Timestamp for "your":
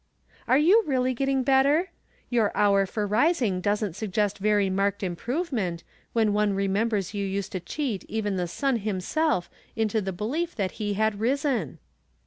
2.31-2.51